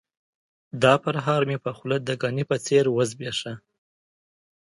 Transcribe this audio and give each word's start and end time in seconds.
دا 0.83 0.93
پرهار 1.03 1.41
مې 1.49 1.57
په 1.65 1.71
خوله 1.77 1.97
د 2.01 2.09
ګني 2.21 2.43
په 2.49 2.57
څېر 2.65 2.85
وزبیښ. 2.91 3.39